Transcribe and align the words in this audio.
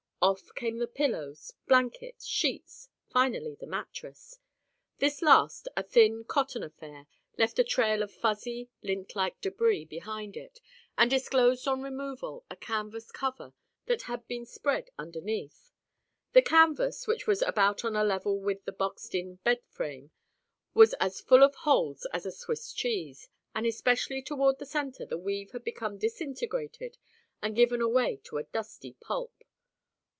Off 0.23 0.53
came 0.53 0.77
the 0.77 0.85
pillows—blankets—sheets—finally 0.85 3.55
the 3.59 3.65
mattress. 3.65 4.37
This 4.99 5.23
last, 5.23 5.67
a 5.75 5.81
thin 5.81 6.25
cotton 6.25 6.61
affair, 6.61 7.07
left 7.39 7.57
a 7.57 7.63
trail 7.63 8.03
of 8.03 8.11
fuzzy, 8.11 8.69
lint 8.83 9.15
like 9.15 9.41
debris 9.41 9.83
behind 9.83 10.37
it 10.37 10.59
and 10.95 11.09
disclosed 11.09 11.67
on 11.67 11.81
removal 11.81 12.45
a 12.51 12.55
canvas 12.55 13.11
cover 13.11 13.53
that 13.87 14.03
had 14.03 14.27
been 14.27 14.45
spread 14.45 14.91
underneath. 14.95 15.71
The 16.33 16.43
canvas, 16.43 17.07
which 17.07 17.25
was 17.25 17.41
about 17.41 17.83
on 17.83 17.95
a 17.95 18.03
level 18.03 18.39
with 18.39 18.63
the 18.65 18.71
boxed 18.71 19.15
in 19.15 19.37
bed 19.37 19.63
frame, 19.65 20.11
was 20.75 20.93
as 20.99 21.19
full 21.19 21.41
of 21.41 21.55
holes 21.55 22.05
as 22.13 22.27
a 22.27 22.31
Swiss 22.31 22.71
cheese 22.73 23.27
and 23.55 23.65
especially 23.65 24.21
toward 24.21 24.59
the 24.59 24.67
center 24.67 25.03
the 25.03 25.17
weave 25.17 25.49
had 25.49 25.63
become 25.63 25.97
disintegrated 25.97 26.99
and 27.41 27.55
given 27.55 27.81
away 27.81 28.17
to 28.25 28.37
a 28.37 28.43
dusty 28.43 28.93
pulp. 28.93 29.33